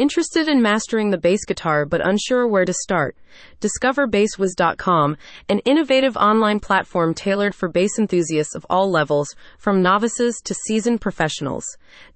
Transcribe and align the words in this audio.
Interested 0.00 0.48
in 0.48 0.62
mastering 0.62 1.10
the 1.10 1.18
bass 1.18 1.44
guitar 1.44 1.84
but 1.84 2.00
unsure 2.00 2.48
where 2.48 2.64
to 2.64 2.72
start? 2.72 3.18
Discover 3.60 4.08
BassWhiz.com, 4.08 5.18
an 5.50 5.58
innovative 5.66 6.16
online 6.16 6.58
platform 6.58 7.12
tailored 7.12 7.54
for 7.54 7.68
bass 7.68 7.98
enthusiasts 7.98 8.54
of 8.54 8.64
all 8.70 8.90
levels, 8.90 9.36
from 9.58 9.82
novices 9.82 10.40
to 10.44 10.54
seasoned 10.54 11.02
professionals. 11.02 11.66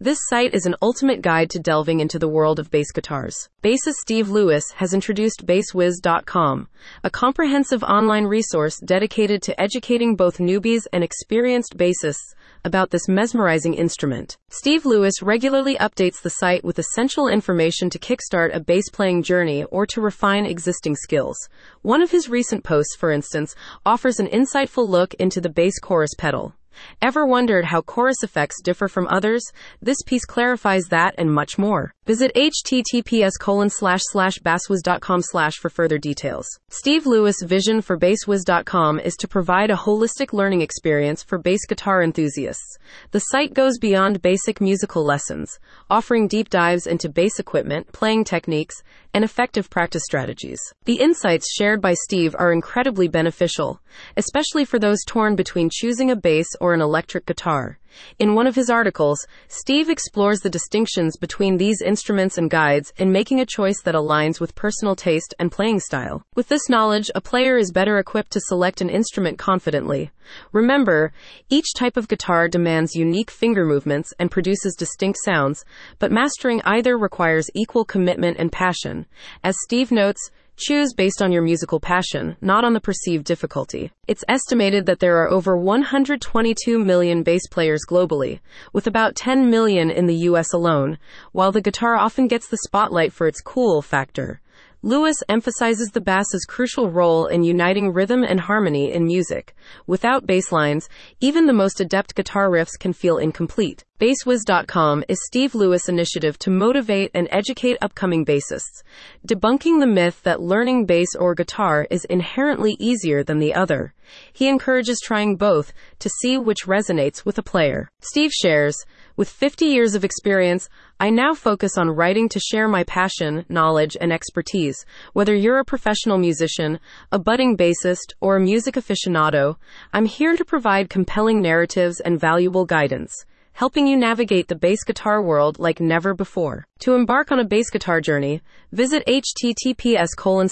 This 0.01 0.19
site 0.31 0.55
is 0.55 0.65
an 0.65 0.77
ultimate 0.81 1.21
guide 1.21 1.51
to 1.51 1.59
delving 1.59 2.01
into 2.01 2.19
the 2.19 2.27
world 2.27 2.59
of 2.59 2.71
bass 2.71 2.91
guitars. 2.91 3.51
Bassist 3.63 4.01
Steve 4.01 4.31
Lewis 4.31 4.65
has 4.77 4.95
introduced 4.95 5.45
BassWhiz.com, 5.45 6.69
a 7.03 7.11
comprehensive 7.11 7.83
online 7.83 8.25
resource 8.25 8.79
dedicated 8.79 9.43
to 9.43 9.61
educating 9.61 10.17
both 10.17 10.39
newbies 10.39 10.87
and 10.91 11.05
experienced 11.05 11.77
bassists 11.77 12.35
about 12.65 12.91
this 12.91 13.09
mesmerizing 13.09 13.75
instrument. 13.75 14.37
Steve 14.49 14.87
Lewis 14.87 15.23
regularly 15.23 15.77
updates 15.77 16.23
the 16.23 16.31
site 16.31 16.65
with 16.65 16.79
essential 16.79 17.29
information 17.29 17.91
to 17.91 17.99
kickstart 17.99 18.55
a 18.55 18.61
bass 18.61 18.89
playing 18.91 19.23
journey 19.23 19.65
or 19.65 19.87
to 19.87 20.01
refine 20.01 20.47
existing 20.47 20.97
skills. 20.97 21.37
One 21.83 22.03
of 22.03 22.11
his 22.11 22.29
recent 22.29 22.65
posts, 22.65 22.97
for 22.97 23.11
instance, 23.11 23.55
offers 23.85 24.19
an 24.19 24.29
insightful 24.29 24.89
look 24.89 25.15
into 25.15 25.41
the 25.41 25.51
bass 25.51 25.79
chorus 25.79 26.15
pedal. 26.17 26.55
Ever 27.01 27.27
wondered 27.27 27.67
how 27.67 27.83
chorus 27.83 28.23
effects 28.23 28.61
differ 28.63 28.89
from 28.89 29.07
others? 29.09 29.45
This 29.81 30.03
piece 30.05 30.25
clarifies 30.25 30.87
that 30.87 31.15
and 31.17 31.33
much 31.33 31.59
more. 31.59 31.93
Visit 32.07 32.33
https 32.35 33.33
colon 33.41 33.71
slash 33.71 34.03
slash 34.11 34.39
basswhiz.com 34.41 35.23
slash 35.23 35.55
for 35.55 35.71
further 35.71 35.97
details. 35.97 36.47
Steve 36.69 37.07
Lewis' 37.07 37.43
vision 37.43 37.81
for 37.81 37.99
basswhiz.com 37.99 39.01
is 39.01 39.15
to 39.17 39.27
provide 39.27 39.71
a 39.71 39.77
holistic 39.77 40.35
learning 40.35 40.61
experience 40.61 41.23
for 41.23 41.39
bass 41.39 41.65
guitar 41.67 42.03
enthusiasts. 42.03 42.77
The 43.13 43.21
site 43.21 43.55
goes 43.55 43.79
beyond 43.79 44.21
basic 44.21 44.61
musical 44.61 45.03
lessons, 45.03 45.59
offering 45.89 46.29
deep 46.29 46.51
dives 46.51 46.87
into 46.87 47.09
bass 47.09 47.39
equipment, 47.39 47.91
playing 47.93 48.25
techniques, 48.25 48.83
and 49.15 49.25
effective 49.25 49.71
practice 49.71 50.03
strategies. 50.05 50.61
The 50.85 51.01
insights 51.01 51.55
shared 51.55 51.81
by 51.81 51.95
Steve 51.95 52.37
are 52.39 52.53
incredibly 52.53 53.09
beneficial, 53.09 53.81
especially 54.19 54.67
for 54.67 54.79
those 54.79 55.05
torn 55.07 55.37
between 55.37 55.71
choosing 55.73 56.11
a 56.11 56.17
bass 56.17 56.49
or 56.61 56.75
an 56.75 56.83
electric 56.83 57.25
guitar. 57.25 57.79
In 58.19 58.35
one 58.35 58.47
of 58.47 58.55
his 58.55 58.71
articles, 58.71 59.27
Steve 59.49 59.89
explores 59.89 60.41
the 60.41 60.51
distinctions 60.51 61.17
between 61.17 61.57
these 61.57 61.81
instruments 61.81 62.39
and 62.39 62.51
guides 62.51 62.93
in 62.97 63.13
making 63.13 63.41
a 63.41 63.47
choice 63.47 63.81
that 63.83 63.95
aligns 63.95 64.41
with 64.41 64.55
personal 64.55 64.97
taste 64.97 65.35
and 65.39 65.53
playing 65.53 65.81
style. 65.81 66.23
With 66.35 66.49
this 66.49 66.69
knowledge, 66.69 67.11
a 67.15 67.21
player 67.21 67.57
is 67.57 67.73
better 67.73 67.99
equipped 67.99 68.33
to 68.33 68.41
select 68.41 68.81
an 68.81 68.91
instrument 68.91 69.39
confidently. 69.39 70.11
Remember, 70.53 71.13
each 71.51 71.75
type 71.77 71.97
of 71.97 72.09
guitar 72.09 72.49
demands 72.49 72.95
unique 72.95 73.31
finger 73.31 73.65
movements 73.65 74.13
and 74.19 74.31
produces 74.31 74.75
distinct 74.75 75.19
sounds, 75.25 75.65
but 75.99 76.13
mastering 76.13 76.63
either 76.65 76.97
requires 76.97 77.51
equal 77.55 77.85
commitment 77.85 78.39
and 78.39 78.51
passion. 78.51 79.07
As 79.43 79.57
Steve 79.65 79.93
notes, 79.93 80.31
Choose 80.57 80.95
based 80.95 81.21
on 81.21 81.33
your 81.33 81.43
musical 81.43 81.81
passion, 81.81 82.37
not 82.41 82.65
on 82.65 82.75
the 82.75 82.81
perceived 82.81 83.25
difficulty. 83.25 83.91
It's 84.07 84.23
estimated 84.29 84.87
that 84.87 85.01
there 85.01 85.21
are 85.21 85.29
over 85.29 85.57
122 85.57 86.79
million 86.79 87.25
bass 87.25 87.49
players 87.51 87.81
globally, 87.89 88.39
with 88.73 88.87
about 88.87 89.17
10 89.17 89.51
million 89.51 89.91
in 89.91 90.07
the 90.07 90.29
US 90.29 90.53
alone, 90.53 90.99
while 91.33 91.51
the 91.51 91.61
guitar 91.61 91.97
often 91.97 92.29
gets 92.29 92.47
the 92.47 92.59
spotlight 92.59 93.13
for 93.13 93.27
its 93.27 93.41
cool 93.41 93.83
factor. 93.83 94.41
Lewis 94.81 95.17
emphasizes 95.29 95.89
the 95.89 96.01
bass's 96.01 96.45
crucial 96.45 96.89
role 96.89 97.27
in 97.27 97.43
uniting 97.43 97.93
rhythm 97.93 98.23
and 98.23 98.39
harmony 98.39 98.93
in 98.93 99.07
music. 99.07 99.57
Without 99.89 100.27
bass 100.27 100.53
lines, 100.53 100.89
even 101.21 101.47
the 101.47 101.53
most 101.53 101.81
adept 101.81 102.15
guitar 102.15 102.49
riffs 102.49 102.79
can 102.79 102.93
feel 102.93 103.17
incomplete. 103.17 103.83
BassWhiz.com 104.01 105.05
is 105.07 105.25
Steve 105.25 105.55
Lewis' 105.55 105.89
initiative 105.89 106.37
to 106.41 106.51
motivate 106.51 107.13
and 107.15 107.29
educate 107.31 107.79
upcoming 107.81 108.25
bassists, 108.25 108.83
debunking 109.25 109.79
the 109.79 109.87
myth 109.87 110.21
that 110.25 110.43
learning 110.43 110.85
bass 110.85 111.15
or 111.17 111.37
guitar 111.37 111.87
is 111.93 112.05
inherently 112.07 112.77
easier 112.81 113.23
than 113.23 113.39
the 113.39 113.55
other. 113.55 113.95
He 114.33 114.49
encourages 114.49 114.99
trying 114.99 115.37
both 115.37 115.73
to 116.01 116.09
see 116.09 116.37
which 116.37 116.67
resonates 116.67 117.25
with 117.25 117.39
a 117.39 117.43
player. 117.45 117.89
Steve 118.01 118.33
shares, 118.33 118.77
with 119.17 119.29
50 119.29 119.67
years 119.67 119.95
of 119.95 120.05
experience, 120.05 120.69
I 120.99 121.11
now 121.11 121.33
focus 121.33 121.79
on 121.79 121.91
writing 121.91 122.29
to 122.31 122.41
share 122.41 122.67
my 122.67 122.83
passion, 122.83 123.45
knowledge, 123.49 123.97
and 124.01 124.13
expertise. 124.13 124.85
Whether 125.13 125.37
you're 125.37 125.61
a 125.61 125.65
professional 125.65 126.19
musician, 126.19 126.81
a 127.13 127.21
budding 127.21 127.57
bassist, 127.57 128.15
or 128.21 128.35
a 128.35 128.41
music 128.41 128.75
aficionado, 128.75 129.55
I'm 129.93 130.07
here 130.07 130.37
to 130.37 130.45
provide 130.45 130.91
compelling 130.91 131.41
narratives 131.41 132.01
and 132.01 132.19
valuable 132.19 132.65
guidance 132.65 133.25
helping 133.55 133.87
you 133.87 133.97
navigate 133.97 134.49
the 134.49 134.55
bass 134.55 134.85
guitar 134.85 135.23
world 135.23 135.59
like 135.59 135.81
never 135.81 136.13
before. 136.15 136.67
To 136.81 136.95
embark 136.95 137.33
on 137.33 137.41
a 137.41 137.45
bass 137.45 137.71
guitar 137.71 138.01
journey, 138.01 138.43
visit 138.73 139.03
https 139.07 140.11
colon. 140.17 140.51